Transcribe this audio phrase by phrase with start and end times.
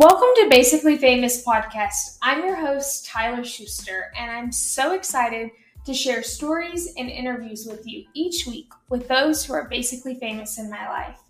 [0.00, 2.18] Welcome to Basically Famous Podcast.
[2.20, 5.50] I'm your host, Tyler Schuster, and I'm so excited
[5.86, 10.58] to share stories and interviews with you each week with those who are basically famous
[10.58, 11.20] in my life.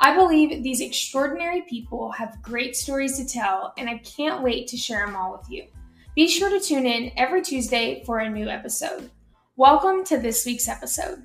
[0.00, 4.76] I believe these extraordinary people have great stories to tell, and I can't wait to
[4.76, 5.66] share them all with you.
[6.16, 9.10] Be sure to tune in every Tuesday for a new episode.
[9.56, 11.24] Welcome to this week's episode.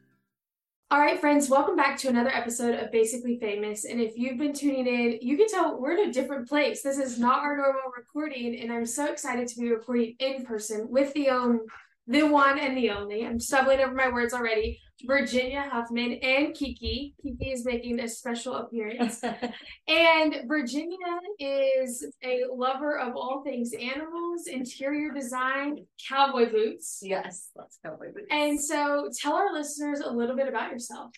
[0.91, 3.85] All right, friends, welcome back to another episode of Basically Famous.
[3.85, 6.81] And if you've been tuning in, you can tell we're in a different place.
[6.81, 10.87] This is not our normal recording, and I'm so excited to be recording in person
[10.89, 11.61] with the own,
[12.07, 13.25] the one and the only.
[13.25, 14.81] I'm stumbling over my words already.
[15.05, 17.13] Virginia Huffman and Kiki.
[17.21, 19.21] Kiki is making a special appearance.
[19.87, 20.97] and Virginia
[21.39, 26.99] is a lover of all things animals, interior design, cowboy boots.
[27.01, 28.27] Yes, that's cowboy boots.
[28.29, 31.11] And so tell our listeners a little bit about yourself.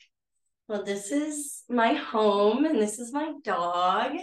[0.68, 4.14] Well, this is my home and this is my dog.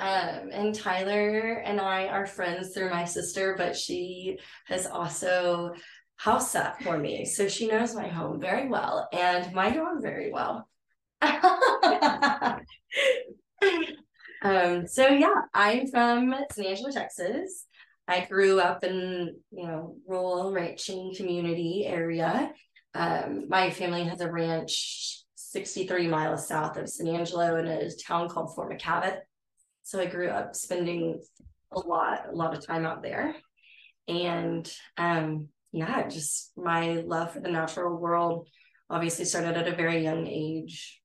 [0.00, 5.72] Um, and Tyler and I are friends through my sister, but she has also
[6.18, 7.24] house sat for me.
[7.24, 10.68] So she knows my home very well and my dog very well.
[14.42, 17.64] um, so yeah, I'm from San Angelo, Texas.
[18.08, 22.52] I grew up in, you know, rural ranching community area.
[22.94, 28.28] Um, my family has a ranch 63 miles south of San Angelo in a town
[28.28, 29.20] called Fort McKavett.
[29.84, 31.20] So I grew up spending
[31.70, 33.36] a lot, a lot of time out there.
[34.08, 38.48] And um, yeah, just my love for the natural world
[38.90, 41.00] obviously started at a very young age.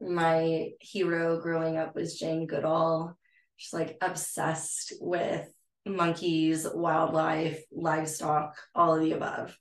[0.00, 3.16] My hero growing up was Jane Goodall.
[3.56, 5.48] She's like obsessed with
[5.86, 9.56] monkeys, wildlife, livestock, all of the above.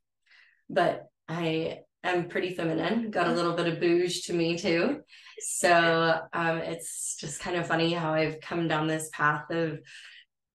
[0.70, 5.02] But I am pretty feminine, got a little bit of bouge to me too.
[5.40, 9.80] So um, it's just kind of funny how I've come down this path of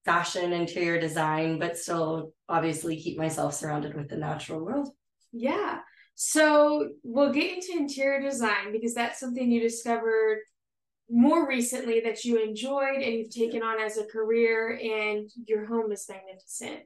[0.05, 4.89] fashion, interior design, but still obviously keep myself surrounded with the natural world.
[5.33, 5.79] Yeah.
[6.15, 10.41] So we'll get into interior design because that's something you discovered
[11.11, 15.93] more recently that you enjoyed and you've taken on as a career, and your home
[15.93, 16.81] is magnificent.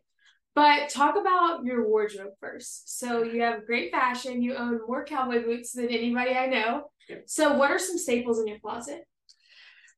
[0.55, 2.99] But talk about your wardrobe first.
[2.99, 6.91] So you have great fashion, you own more cowboy boots than anybody I know.
[7.27, 9.07] So, what are some staples in your closet?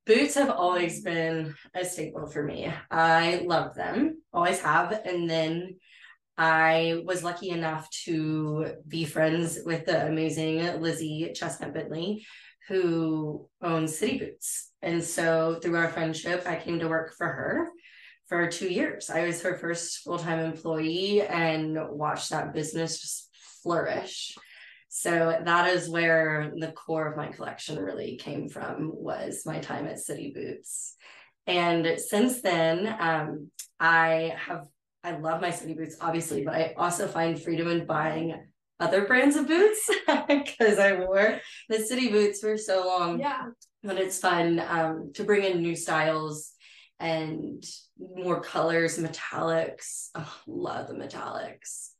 [0.08, 2.72] Boots have always been a staple for me.
[2.90, 5.02] I love them, always have.
[5.04, 5.76] And then
[6.38, 12.24] I was lucky enough to be friends with the amazing Lizzie Chestnut Bentley,
[12.68, 14.70] who owns City Boots.
[14.80, 17.68] And so through our friendship, I came to work for her
[18.28, 19.10] for two years.
[19.10, 23.28] I was her first full time employee and watched that business just
[23.62, 24.34] flourish.
[24.88, 29.86] So that is where the core of my collection really came from was my time
[29.86, 30.96] at City Boots.
[31.46, 34.66] And since then, um, I have
[35.04, 38.34] I love my City Boots, obviously, but I also find freedom in buying
[38.80, 39.88] other brands of boots
[40.28, 43.20] because I wore the City Boots for so long.
[43.20, 43.46] Yeah.
[43.82, 46.52] But it's fun um, to bring in new styles
[46.98, 47.64] and
[47.98, 50.08] more colors, metallics.
[50.14, 51.90] Oh, love the metallics.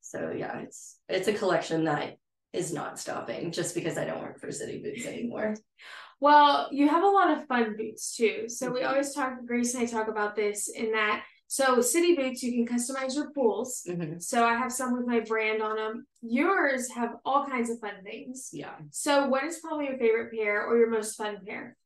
[0.00, 2.16] So yeah, it's it's a collection that
[2.52, 5.56] is not stopping just because I don't work for City Boots anymore.
[6.20, 8.44] Well, you have a lot of fun boots too.
[8.48, 8.88] So we mm-hmm.
[8.88, 11.24] always talk, Grace and I talk about this in that.
[11.46, 13.82] So City Boots, you can customize your pools.
[13.88, 14.18] Mm-hmm.
[14.18, 16.06] So I have some with my brand on them.
[16.22, 18.50] Yours have all kinds of fun things.
[18.52, 18.74] Yeah.
[18.90, 21.76] So what is probably your favorite pair or your most fun pair?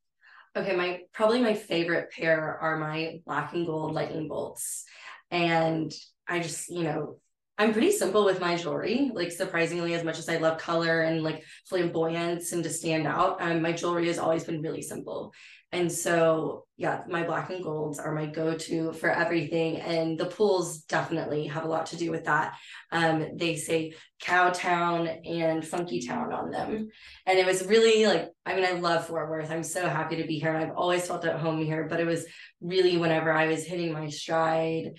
[0.55, 4.85] Okay, my probably my favorite pair are my black and gold lightning bolts.
[5.31, 5.93] And
[6.27, 7.17] I just, you know,
[7.57, 11.23] I'm pretty simple with my jewelry, like surprisingly, as much as I love color and
[11.23, 15.33] like flamboyance and to stand out, um, my jewelry has always been really simple.
[15.71, 19.77] And so, yeah, my black and golds are my go to for everything.
[19.77, 22.55] And the pools definitely have a lot to do with that.
[22.91, 26.89] Um, they say Cowtown and Funky Town on them.
[27.25, 29.51] And it was really like, I mean, I love Fort Worth.
[29.51, 30.53] I'm so happy to be here.
[30.53, 32.25] And I've always felt at home here, but it was
[32.61, 34.91] really whenever I was hitting my stride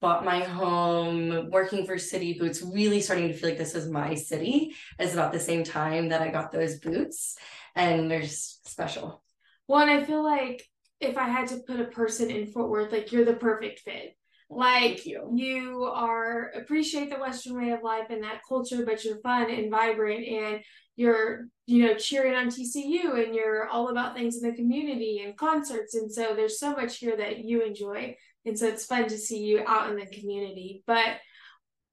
[0.00, 4.14] bought my home, working for City Boots, really starting to feel like this was my
[4.14, 7.36] city is about the same time that I got those boots.
[7.74, 9.22] And they're just special.
[9.66, 10.64] Well, and I feel like
[11.00, 14.14] if I had to put a person in Fort Worth, like you're the perfect fit.
[14.50, 15.30] Like you.
[15.34, 19.70] you are appreciate the Western way of life and that culture, but you're fun and
[19.70, 20.60] vibrant and
[20.96, 25.36] you're, you know, cheering on TCU and you're all about things in the community and
[25.36, 25.94] concerts.
[25.94, 28.16] And so there's so much here that you enjoy.
[28.48, 30.82] And so it's fun to see you out in the community.
[30.86, 31.18] But,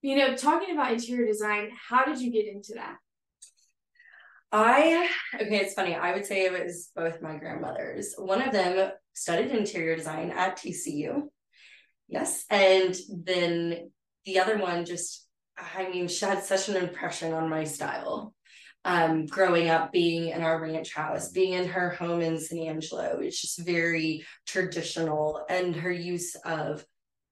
[0.01, 2.95] you know, talking about interior design, how did you get into that?
[4.51, 5.95] I okay, it's funny.
[5.95, 8.13] I would say it was both my grandmothers.
[8.17, 11.23] One of them studied interior design at TCU.
[12.07, 12.45] Yes.
[12.49, 13.91] And then
[14.25, 15.27] the other one just
[15.57, 18.34] I mean, she had such an impression on my style.
[18.87, 23.19] Um, growing up being in our ranch house, being in her home in San Angelo,
[23.19, 26.85] it's just very traditional, and her use of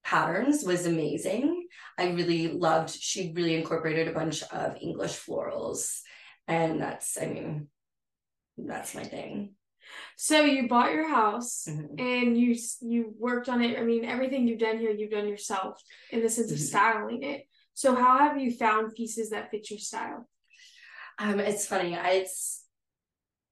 [0.04, 1.68] patterns was amazing.
[1.98, 6.02] I really loved, she really incorporated a bunch of English florals
[6.48, 7.68] and that's i mean
[8.58, 9.54] that's my thing
[10.18, 12.00] so you bought your house mm-hmm.
[12.00, 15.82] and you you worked on it i mean everything you've done here you've done yourself
[16.12, 16.66] in the sense of mm-hmm.
[16.66, 20.28] styling it so how have you found pieces that fit your style
[21.20, 22.64] um it's funny I, it's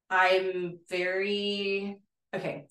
[0.09, 1.97] i'm very
[2.35, 2.65] okay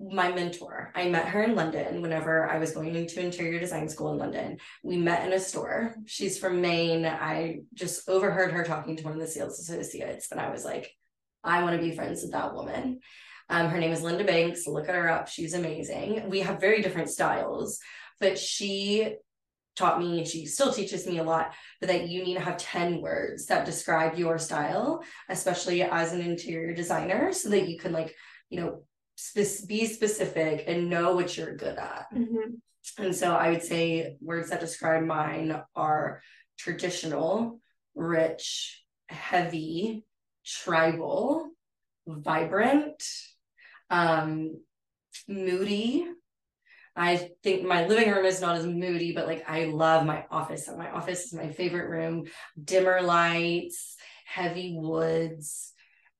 [0.00, 0.92] my mentor.
[0.94, 4.58] I met her in London whenever I was going into interior design school in London.
[4.84, 5.96] We met in a store.
[6.06, 7.04] She's from Maine.
[7.04, 10.92] I just overheard her talking to one of the sales associates, and I was like,
[11.42, 13.00] I want to be friends with that woman.
[13.48, 14.66] Um, her name is Linda Banks.
[14.66, 15.28] Look at her up.
[15.28, 16.28] She's amazing.
[16.28, 17.80] We have very different styles,
[18.20, 19.16] but she
[19.78, 22.58] taught me, and she still teaches me a lot, but that you need to have
[22.58, 27.92] 10 words that describe your style, especially as an interior designer, so that you can
[27.92, 28.14] like,
[28.50, 28.82] you know,
[29.66, 32.06] be specific and know what you're good at.
[32.14, 32.54] Mm-hmm.
[33.02, 36.22] And so I would say words that describe mine are
[36.58, 37.60] traditional,
[37.94, 40.04] rich, heavy,
[40.44, 41.48] tribal,
[42.06, 43.02] vibrant,
[43.90, 44.60] um,
[45.26, 46.06] moody.
[46.98, 50.68] I think my living room is not as moody, but like I love my office.
[50.76, 52.24] My office is my favorite room.
[52.62, 55.72] Dimmer lights, heavy woods.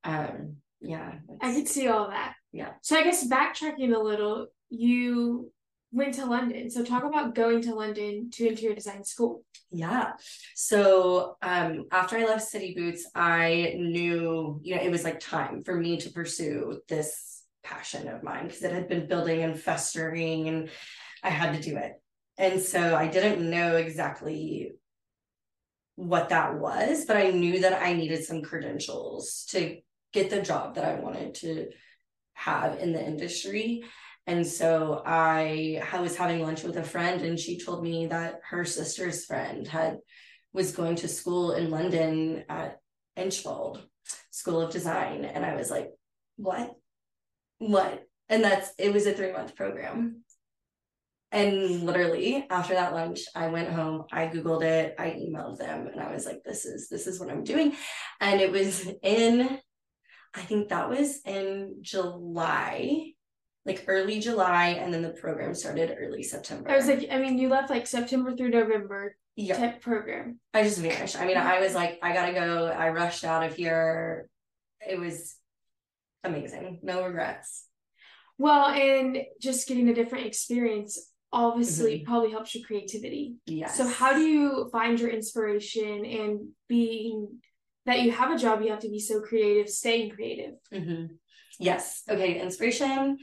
[0.03, 1.15] Um, yeah.
[1.41, 2.35] I could see all that.
[2.51, 2.71] Yeah.
[2.81, 5.51] So I guess backtracking a little, you
[5.91, 6.69] went to London.
[6.69, 9.43] So talk about going to London to interior design school.
[9.71, 10.13] Yeah.
[10.55, 15.61] So um after I left City Boots, I knew, you know, it was like time
[15.63, 20.47] for me to pursue this passion of mine because it had been building and festering
[20.47, 20.69] and
[21.23, 21.93] I had to do it.
[22.37, 24.71] And so I didn't know exactly
[25.95, 29.77] what that was, but I knew that I needed some credentials to
[30.13, 31.67] get the job that I wanted to
[32.33, 33.83] have in the industry.
[34.25, 38.39] And so I, I was having lunch with a friend and she told me that
[38.49, 39.97] her sister's friend had
[40.53, 42.77] was going to school in London at
[43.17, 43.81] Inchbald
[44.31, 45.25] School of Design.
[45.25, 45.89] And I was like,
[46.37, 46.73] what?
[47.59, 48.05] What?
[48.27, 50.23] And that's it was a three month program.
[51.31, 56.01] And literally after that lunch, I went home, I Googled it, I emailed them, and
[56.01, 57.75] I was like, this is this is what I'm doing.
[58.19, 59.59] And it was in
[60.33, 63.13] I think that was in July,
[63.65, 66.69] like early July, and then the program started early September.
[66.69, 69.57] I was like, I mean, you left like September through November yeah.
[69.57, 70.39] type program.
[70.53, 71.19] I just vanished.
[71.19, 72.67] I mean, I was like, I gotta go.
[72.67, 74.29] I rushed out of here.
[74.87, 75.35] It was
[76.23, 76.79] amazing.
[76.83, 77.65] No regrets.
[78.37, 82.11] Well, and just getting a different experience obviously mm-hmm.
[82.11, 83.35] probably helps your creativity.
[83.45, 83.77] Yes.
[83.77, 87.39] So how do you find your inspiration and being
[87.85, 90.53] that you have a job, you have to be so creative, staying creative.
[90.73, 91.13] Mm-hmm.
[91.59, 92.03] Yes.
[92.09, 92.39] Okay.
[92.39, 93.17] Inspiration.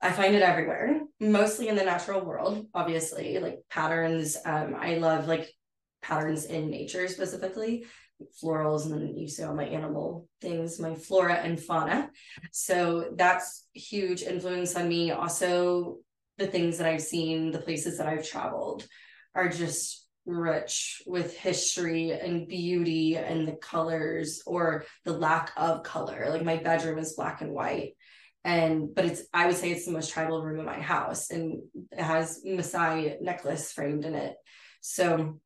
[0.00, 4.36] I find it everywhere, mostly in the natural world, obviously, like patterns.
[4.44, 5.48] Um, I love like
[6.02, 7.86] patterns in nature specifically,
[8.42, 12.10] florals, and you see all my animal things, my flora and fauna.
[12.52, 15.10] So that's huge influence on me.
[15.10, 15.98] Also,
[16.38, 18.86] the things that I've seen, the places that I've traveled
[19.34, 26.26] are just rich with history and beauty and the colors or the lack of color.
[26.30, 27.94] Like my bedroom is black and white.
[28.44, 31.62] And but it's I would say it's the most tribal room in my house and
[31.92, 34.34] it has Maasai necklace framed in it.
[34.80, 35.40] So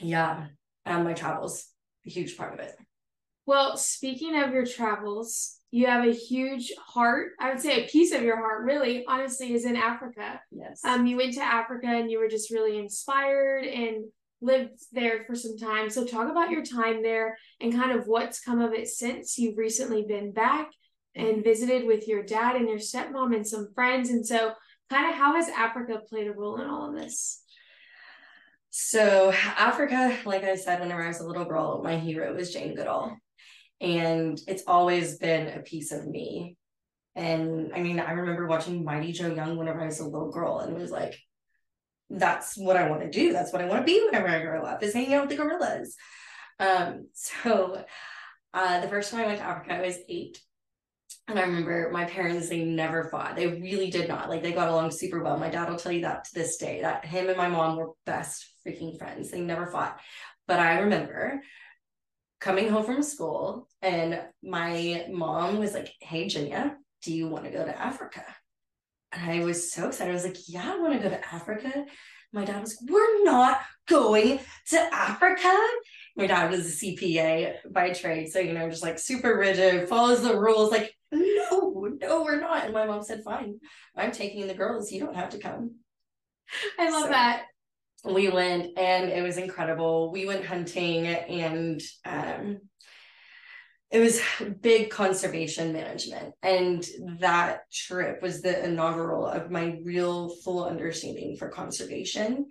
[0.00, 0.46] yeah,
[0.86, 1.66] and my travels,
[2.06, 2.74] a huge part of it.
[3.46, 7.32] Well, speaking of your travels, you have a huge heart.
[7.40, 10.40] I would say a piece of your heart, really, honestly, is in Africa.
[10.50, 10.84] Yes.
[10.84, 14.04] Um, you went to Africa and you were just really inspired and
[14.40, 15.88] lived there for some time.
[15.88, 19.56] So talk about your time there and kind of what's come of it since you've
[19.56, 20.70] recently been back
[21.14, 24.10] and visited with your dad and your stepmom and some friends.
[24.10, 24.52] And so
[24.90, 27.41] kind of how has Africa played a role in all of this?
[28.74, 32.74] So, Africa, like I said, whenever I was a little girl, my hero was Jane
[32.74, 33.18] Goodall.
[33.82, 36.56] And it's always been a piece of me.
[37.14, 40.60] And I mean, I remember watching Mighty Joe Young whenever I was a little girl
[40.60, 41.18] and was like,
[42.08, 43.34] that's what I want to do.
[43.34, 45.42] That's what I want to be whenever I grow up is hanging out with the
[45.44, 45.94] gorillas.
[46.58, 47.84] Um, so
[48.54, 50.40] uh, the first time I went to Africa, I was eight.
[51.28, 53.36] And I remember my parents, they never fought.
[53.36, 54.28] They really did not.
[54.28, 55.38] Like they got along super well.
[55.38, 57.90] My dad will tell you that to this day, that him and my mom were
[58.04, 59.30] best freaking friends.
[59.30, 59.98] They never fought.
[60.48, 61.40] But I remember
[62.40, 67.50] coming home from school and my mom was like, Hey, Jenya, do you want to
[67.50, 68.24] go to Africa?
[69.12, 70.10] And I was so excited.
[70.10, 71.86] I was like, Yeah, I want to go to Africa.
[72.32, 75.56] My dad was, like, We're not going to Africa.
[76.16, 78.30] My dad was a CPA by trade.
[78.30, 80.70] So, you know, just like super rigid, follows the rules.
[80.70, 82.64] Like, no, no, we're not.
[82.64, 83.60] And my mom said, Fine,
[83.96, 84.92] I'm taking the girls.
[84.92, 85.76] You don't have to come.
[86.78, 87.44] I love so, that.
[88.04, 90.10] We went and it was incredible.
[90.12, 92.58] We went hunting and um
[93.92, 94.22] it was
[94.60, 96.84] big conservation management and
[97.20, 102.46] that trip was the inaugural of my real full understanding for conservation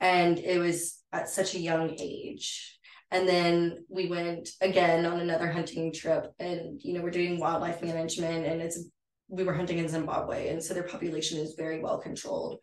[0.00, 2.79] and it was at such a young age
[3.10, 7.82] and then we went again on another hunting trip and you know we're doing wildlife
[7.82, 8.84] management and it's
[9.28, 12.58] we were hunting in zimbabwe and so their population is very well controlled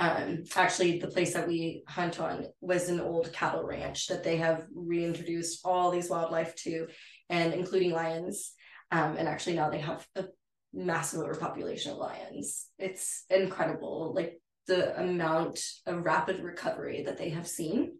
[0.00, 4.36] um, actually the place that we hunt on was an old cattle ranch that they
[4.36, 6.86] have reintroduced all these wildlife to
[7.28, 8.52] and including lions.
[8.92, 10.26] Um, and actually now they have a
[10.72, 12.68] massive overpopulation of lions.
[12.78, 17.98] It's incredible, like the amount of rapid recovery that they have seen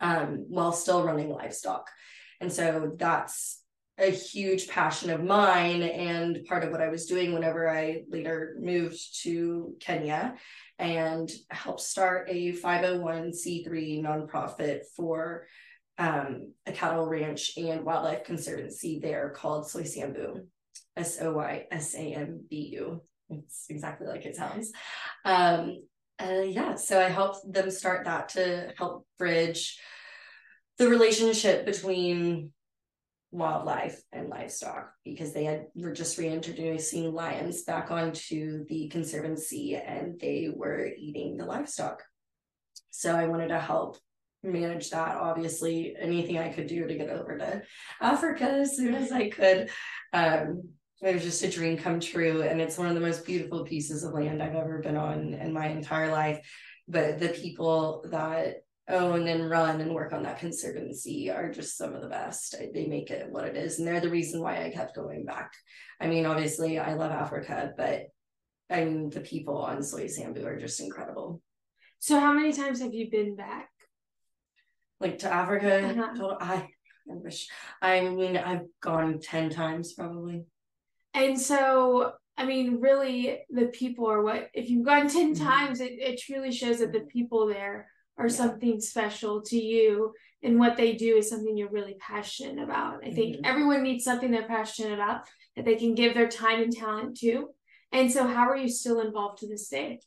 [0.00, 1.90] um, while still running livestock.
[2.40, 3.62] And so that's
[3.98, 8.56] a huge passion of mine and part of what I was doing whenever I later
[8.60, 10.36] moved to Kenya
[10.78, 15.46] and helped start a 501c3 nonprofit for
[15.98, 20.46] um, a cattle ranch and wildlife conservancy there called Soysambu,
[20.96, 23.02] S O Y S A M B U.
[23.30, 24.72] It's exactly like it sounds.
[25.24, 25.82] Um,
[26.20, 29.78] uh, yeah, so I helped them start that to help bridge
[30.78, 32.52] the relationship between
[33.30, 40.18] wildlife and livestock because they had were just reintroducing lions back onto the conservancy and
[40.18, 42.02] they were eating the livestock.
[42.90, 43.98] So I wanted to help
[44.42, 47.62] manage that obviously anything i could do to get over to
[48.00, 49.68] africa as soon as i could
[50.12, 50.62] um
[51.02, 54.04] it was just a dream come true and it's one of the most beautiful pieces
[54.04, 56.40] of land i've ever been on in my entire life
[56.88, 58.56] but the people that
[58.88, 62.86] own and run and work on that conservancy are just some of the best they
[62.86, 65.52] make it what it is and they're the reason why i kept going back
[66.00, 68.06] i mean obviously i love africa but
[68.70, 71.42] i mean the people on Soysambu are just incredible
[71.98, 73.68] so how many times have you been back
[75.00, 75.94] like to Africa.
[75.98, 76.36] Uh-huh.
[76.40, 76.66] I, I
[77.06, 77.48] wish.
[77.80, 80.44] I mean, I've gone ten times probably.
[81.14, 84.50] And so, I mean, really, the people are what.
[84.54, 85.44] If you've gone 10 mm-hmm.
[85.44, 88.34] times, it it truly shows that the people there are yeah.
[88.34, 90.12] something special to you,
[90.42, 93.04] and what they do is something you're really passionate about.
[93.04, 93.44] I think mm-hmm.
[93.44, 95.22] everyone needs something they're passionate about
[95.56, 97.48] that they can give their time and talent to.
[97.92, 100.00] And so, how are you still involved to this day?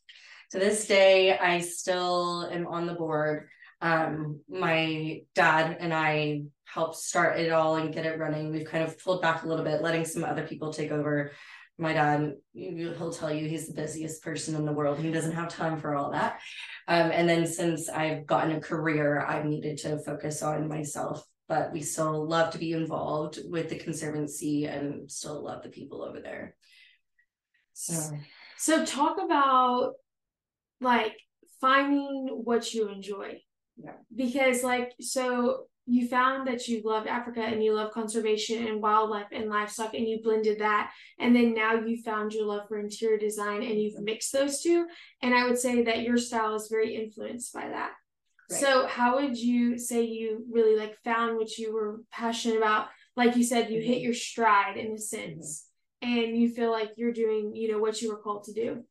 [0.52, 3.48] To this day, I still am on the board
[3.82, 8.50] um, my dad and I helped start it all and get it running.
[8.50, 11.32] We've kind of pulled back a little bit, letting some other people take over.
[11.78, 15.00] My dad, he'll tell you he's the busiest person in the world.
[15.00, 16.40] He doesn't have time for all that.
[16.86, 21.26] Um, and then since I've gotten a career, I've needed to focus on myself.
[21.48, 26.02] But we still love to be involved with the conservancy and still love the people
[26.02, 26.54] over there.
[27.72, 28.16] So,
[28.58, 29.94] so talk about
[30.80, 31.16] like
[31.60, 33.40] finding what you enjoy
[33.76, 33.92] yeah.
[34.14, 39.26] Because like so you found that you loved Africa and you love conservation and wildlife
[39.32, 43.18] and livestock and you blended that and then now you found your love for interior
[43.18, 44.86] design and you've mixed those two
[45.22, 47.92] and I would say that your style is very influenced by that.
[48.50, 48.60] Right.
[48.60, 52.86] So how would you say you really like found what you were passionate about?
[53.16, 53.92] Like you said you mm-hmm.
[53.92, 55.66] hit your stride in a sense
[56.02, 56.18] mm-hmm.
[56.18, 58.84] and you feel like you're doing, you know, what you were called to do.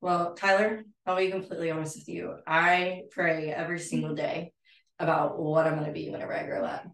[0.00, 2.36] Well, Tyler, I'll be completely honest with you.
[2.46, 4.52] I pray every single day
[4.98, 6.84] about what I'm going to be whenever I grow up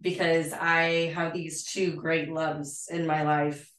[0.00, 3.70] because I have these two great loves in my life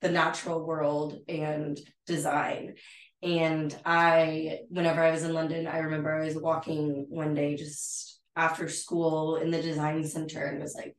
[0.00, 2.74] the natural world and design.
[3.22, 8.20] And I, whenever I was in London, I remember I was walking one day just
[8.36, 10.94] after school in the design center and was like,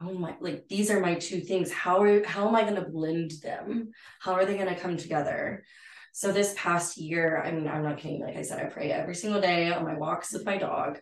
[0.00, 1.70] oh my, like these are my two things.
[1.70, 3.92] How are, how am I going to blend them?
[4.18, 5.62] How are they going to come together?
[6.16, 8.20] So this past year, I mean, I'm not kidding.
[8.20, 11.00] Like I said, I pray every single day on my walks with my dog.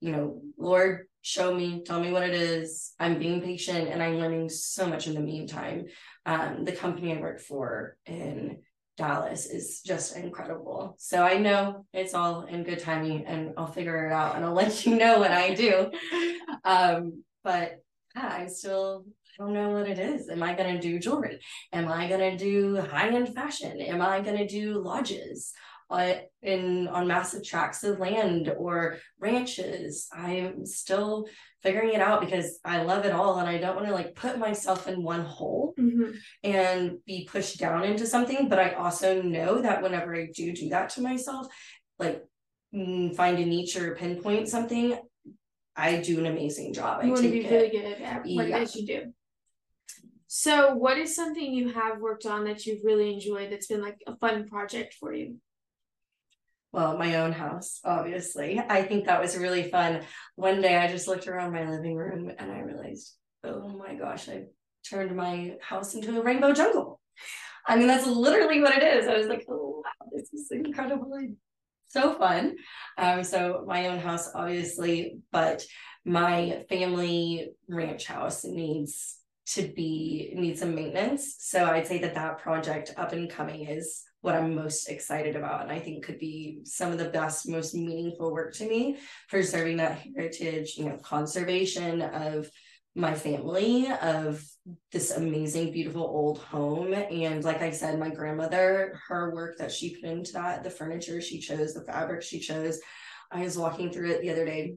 [0.00, 2.94] You know, Lord, show me, tell me what it is.
[2.98, 5.84] I'm being patient and I'm learning so much in the meantime.
[6.24, 8.62] Um, the company I work for in
[8.96, 10.94] Dallas is just incredible.
[10.98, 14.54] So I know it's all in good timing and I'll figure it out and I'll
[14.54, 15.90] let you know when I do.
[16.64, 17.82] Um, but
[18.16, 19.04] yeah, I still
[19.38, 20.28] don't know what it is.
[20.28, 21.40] Am I going to do jewelry?
[21.72, 23.80] Am I going to do high end fashion?
[23.80, 25.52] Am I going to do lodges?
[25.90, 30.08] Uh, in on massive tracts of land or ranches.
[30.12, 31.26] I'm still
[31.62, 34.38] figuring it out because I love it all and I don't want to like put
[34.38, 36.12] myself in one hole mm-hmm.
[36.42, 38.48] and be pushed down into something.
[38.48, 41.46] But I also know that whenever I do do that to myself,
[41.98, 42.24] like
[42.74, 44.98] mm, find a niche or pinpoint something,
[45.76, 47.02] I do an amazing job.
[47.02, 47.50] You I want to be it.
[47.50, 48.66] really good at what yeah.
[48.74, 49.12] you do.
[50.36, 53.98] So, what is something you have worked on that you've really enjoyed that's been like
[54.08, 55.36] a fun project for you?
[56.72, 58.58] well, my own house, obviously.
[58.58, 60.00] I think that was really fun.
[60.34, 63.14] One day I just looked around my living room and I realized,
[63.44, 64.46] oh my gosh, I
[64.84, 67.00] turned my house into a rainbow jungle.
[67.64, 69.06] I mean, that's literally what it is.
[69.06, 71.34] I was like, oh, wow, this is incredibly
[71.86, 72.56] so fun.
[72.98, 75.64] Um, so my own house, obviously, but
[76.04, 81.36] my family ranch house needs to be need some maintenance.
[81.38, 85.62] So I'd say that that project up and coming is what I'm most excited about.
[85.62, 88.98] And I think could be some of the best, most meaningful work to me,
[89.28, 92.50] preserving that heritage, you know, conservation of
[92.96, 94.42] my family, of
[94.92, 96.94] this amazing, beautiful old home.
[96.94, 101.20] And like I said, my grandmother, her work that she put into that, the furniture
[101.20, 102.80] she chose, the fabric she chose.
[103.30, 104.76] I was walking through it the other day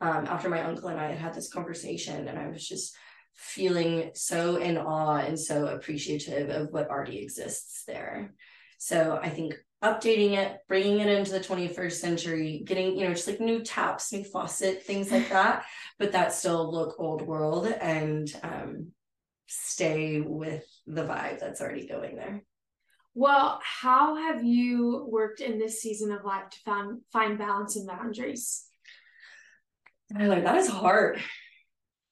[0.00, 2.96] um, after my uncle and I had had this conversation, and I was just
[3.34, 8.34] feeling so in awe and so appreciative of what already exists there.
[8.78, 13.26] So I think updating it, bringing it into the 21st century, getting, you know, just
[13.26, 15.64] like new taps, new faucet, things like that,
[15.98, 18.92] but that still look old world and um,
[19.46, 22.42] stay with the vibe that's already going there.
[23.14, 27.86] Well, how have you worked in this season of life to find find balance and
[27.86, 28.64] boundaries?
[30.12, 31.22] Tyler, that is hard.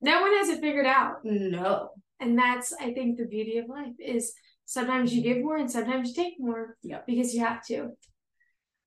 [0.02, 1.24] No one has it figured out.
[1.24, 1.90] No.
[2.20, 4.32] And that's, I think, the beauty of life is
[4.64, 7.90] sometimes you give more and sometimes you take more yeah because you have to.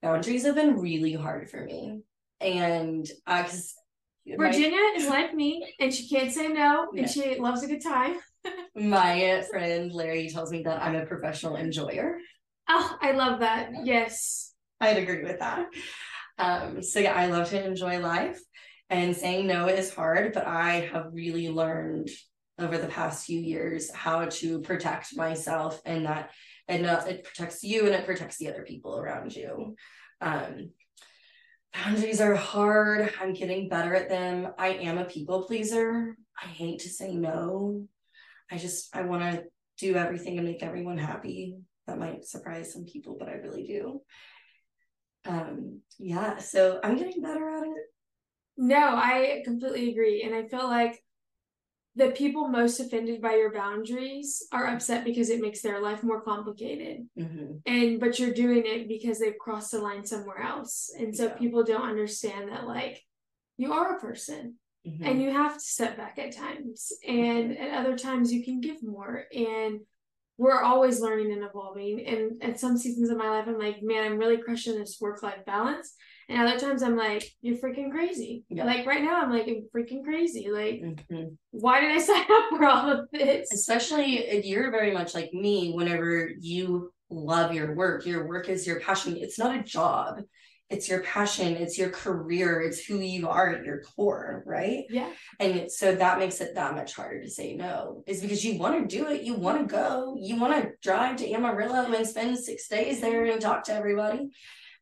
[0.01, 2.01] Boundaries have been really hard for me.
[2.41, 3.47] And uh
[4.37, 7.83] virginia my, is like me and she can't say no and she loves a good
[7.83, 8.17] time.
[8.75, 12.17] My friend larry tells me that i'm a professional enjoyer.
[12.67, 13.69] Oh i love that.
[13.83, 14.53] Yes.
[14.81, 15.67] I'd agree with that.
[16.39, 18.39] Um so yeah i love to enjoy life
[18.89, 22.09] and saying no is hard but i have really learned
[22.57, 26.31] over the past few years how to protect myself and that
[26.67, 29.75] and uh, it protects you and it protects the other people around you.
[30.19, 30.71] Um,
[31.73, 33.13] boundaries are hard.
[33.21, 34.47] I'm getting better at them.
[34.57, 36.17] I am a people pleaser.
[36.41, 37.87] I hate to say no.
[38.51, 39.43] I just i want to
[39.77, 41.57] do everything to make everyone happy.
[41.87, 44.01] That might surprise some people but i really do.
[45.25, 47.94] Um yeah so i'm getting better at it
[48.57, 51.01] no i completely agree and i feel like
[51.97, 56.21] the people most offended by your boundaries are upset because it makes their life more
[56.21, 57.53] complicated mm-hmm.
[57.65, 61.33] and but you're doing it because they've crossed the line somewhere else and so yeah.
[61.35, 63.01] people don't understand that like
[63.57, 65.05] you are a person mm-hmm.
[65.05, 67.63] and you have to step back at times and mm-hmm.
[67.63, 69.79] at other times you can give more and
[70.37, 74.03] we're always learning and evolving and at some seasons of my life i'm like man
[74.03, 75.93] i'm really crushing this work life balance
[76.27, 78.43] and other times I'm like, you're freaking crazy.
[78.49, 78.65] Yeah.
[78.65, 80.49] Like right now, I'm like, I'm freaking crazy.
[80.51, 81.35] Like, mm-hmm.
[81.51, 83.51] why did I sign up for all of this?
[83.51, 88.05] Especially, you're very much like me whenever you love your work.
[88.05, 89.17] Your work is your passion.
[89.17, 90.21] It's not a job,
[90.71, 94.85] it's your passion, it's your career, it's who you are at your core, right?
[94.89, 95.11] Yeah.
[95.39, 98.89] And so that makes it that much harder to say no, is because you want
[98.89, 99.21] to do it.
[99.21, 103.25] You want to go, you want to drive to Amarillo and spend six days there
[103.25, 104.31] and talk to everybody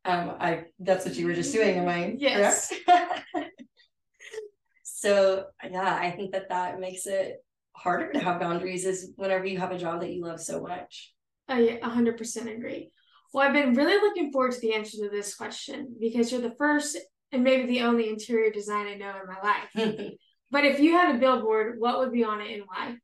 [0.06, 2.74] um, I that's what you were just doing, am I yes.
[4.84, 9.60] so yeah, I think that that makes it harder to have boundaries is whenever you
[9.60, 11.14] have a job that you love so much.
[11.48, 12.92] I 100% agree.
[13.34, 16.56] Well, I've been really looking forward to the answer to this question because you're the
[16.58, 16.98] first
[17.32, 20.12] and maybe the only interior design I know in my life.
[20.52, 22.96] but if you had a billboard, what would be on it and why?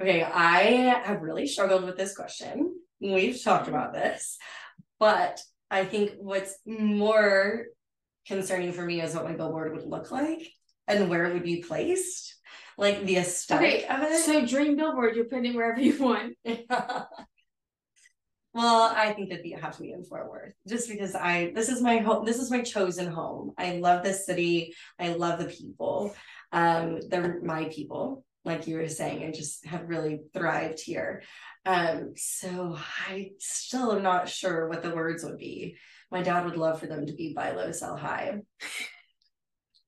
[0.00, 0.60] Okay, I
[1.04, 2.78] have really struggled with this question.
[3.00, 4.38] We've talked about this,
[4.98, 5.40] but
[5.70, 7.66] I think what's more
[8.26, 10.48] concerning for me is what my billboard would look like
[10.86, 12.36] and where it would be placed,
[12.78, 14.24] like the aesthetic okay, of it.
[14.24, 16.36] So dream billboard, you're putting it wherever you want.
[18.56, 21.68] Well, I think that you have to be in Fort Worth just because I this
[21.68, 22.24] is my home.
[22.24, 23.52] This is my chosen home.
[23.58, 24.74] I love this city.
[24.98, 26.14] I love the people.
[26.52, 31.22] Um, they're my people, like you were saying, and just have really thrived here.
[31.66, 32.78] Um, so
[33.08, 35.76] I still am not sure what the words would be.
[36.12, 38.38] My dad would love for them to be buy low, sell high.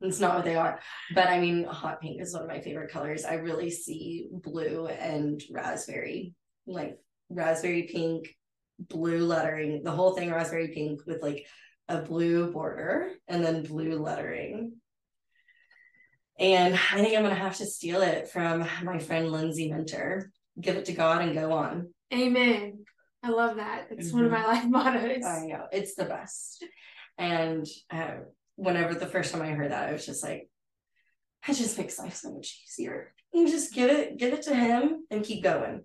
[0.00, 0.78] It's not what they are.
[1.12, 3.24] But I mean, hot pink is one of my favorite colors.
[3.24, 6.34] I really see blue and raspberry,
[6.68, 8.28] like raspberry pink,
[8.78, 11.46] blue lettering, the whole thing raspberry pink with like
[11.88, 14.76] a blue border and then blue lettering.
[16.38, 20.30] And I think I'm gonna have to steal it from my friend Lindsay Mentor.
[20.60, 21.92] Give it to God and go on.
[22.12, 22.84] Amen.
[23.22, 23.88] I love that.
[23.90, 24.16] It's mm-hmm.
[24.16, 25.24] one of my life mottos.
[25.24, 26.64] I know it's the best.
[27.16, 28.18] And uh,
[28.56, 30.48] whenever the first time I heard that, I was just like,
[31.48, 33.12] it just makes life so much easier.
[33.32, 35.84] You just give it, give it to him and keep going,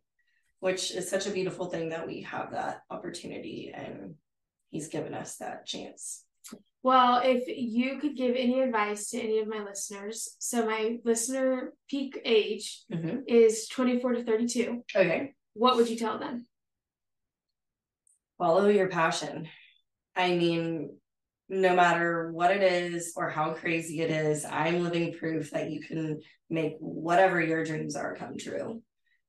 [0.60, 4.16] which is such a beautiful thing that we have that opportunity and
[4.70, 6.24] he's given us that chance.
[6.84, 11.74] Well, if you could give any advice to any of my listeners, so my listener
[11.90, 13.20] peak age mm-hmm.
[13.26, 14.84] is 24 to 32.
[14.94, 15.34] Okay.
[15.54, 16.46] What would you tell them?
[18.38, 19.48] Follow your passion.
[20.14, 20.98] I mean,
[21.48, 25.80] no matter what it is or how crazy it is, I'm living proof that you
[25.80, 26.20] can
[26.50, 28.82] make whatever your dreams are come true.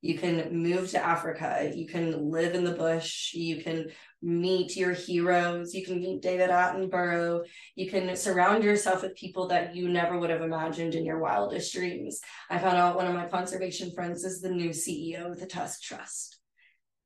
[0.05, 1.73] You can move to Africa.
[1.75, 3.33] You can live in the bush.
[3.33, 3.87] You can
[4.21, 5.73] meet your heroes.
[5.73, 7.47] You can meet David Attenborough.
[7.75, 11.73] You can surround yourself with people that you never would have imagined in your wildest
[11.73, 12.21] dreams.
[12.51, 15.81] I found out one of my conservation friends is the new CEO of the Tusk
[15.81, 16.39] Trust.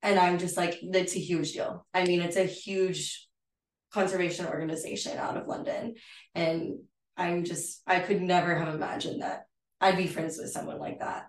[0.03, 1.87] And I'm just like, that's a huge deal.
[1.95, 3.29] I mean, it's a huge
[3.93, 5.95] conservation organization out of London.
[6.35, 6.81] And
[7.17, 9.45] I'm just, I could never have imagined that
[9.81, 11.29] I'd be friends with someone like that.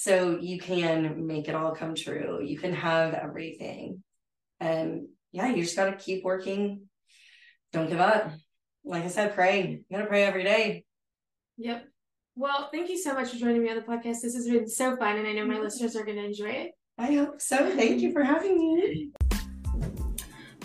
[0.00, 2.40] So you can make it all come true.
[2.40, 4.04] You can have everything.
[4.60, 6.82] And yeah, you just got to keep working.
[7.72, 8.30] Don't give up.
[8.84, 9.82] Like I said, pray.
[9.88, 10.84] You got to pray every day.
[11.56, 11.88] Yep.
[12.36, 14.20] Well, thank you so much for joining me on the podcast.
[14.22, 15.64] This has been so fun, and I know my mm-hmm.
[15.64, 16.70] listeners are going to enjoy it.
[16.96, 17.68] I hope so.
[17.68, 19.10] Thank you for having me.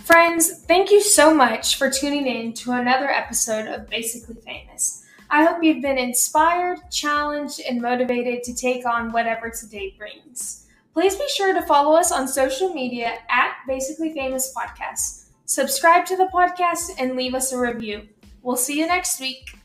[0.03, 5.02] Friends, thank you so much for tuning in to another episode of Basically Famous.
[5.33, 10.67] I hope you've been inspired, challenged, and motivated to take on whatever today brings.
[10.93, 15.29] Please be sure to follow us on social media at Basically Famous Podcast.
[15.45, 18.07] Subscribe to the podcast and leave us a review.
[18.43, 19.57] We'll see you next week.